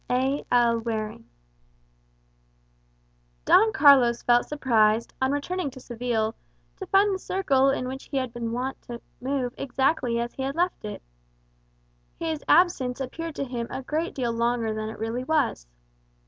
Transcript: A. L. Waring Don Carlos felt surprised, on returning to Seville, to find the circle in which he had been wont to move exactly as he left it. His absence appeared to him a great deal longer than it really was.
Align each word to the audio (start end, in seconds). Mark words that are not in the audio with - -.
A. 0.09 0.43
L. 0.51 0.79
Waring 0.79 1.29
Don 3.45 3.71
Carlos 3.71 4.23
felt 4.23 4.47
surprised, 4.47 5.13
on 5.21 5.31
returning 5.31 5.69
to 5.69 5.79
Seville, 5.79 6.33
to 6.77 6.87
find 6.87 7.13
the 7.13 7.19
circle 7.19 7.69
in 7.69 7.87
which 7.87 8.05
he 8.05 8.17
had 8.17 8.33
been 8.33 8.51
wont 8.51 8.81
to 8.87 8.99
move 9.21 9.53
exactly 9.59 10.19
as 10.19 10.33
he 10.33 10.51
left 10.51 10.85
it. 10.85 11.03
His 12.17 12.43
absence 12.47 12.99
appeared 12.99 13.35
to 13.35 13.43
him 13.43 13.67
a 13.69 13.83
great 13.83 14.15
deal 14.15 14.31
longer 14.31 14.73
than 14.73 14.89
it 14.89 14.97
really 14.97 15.23
was. 15.23 15.67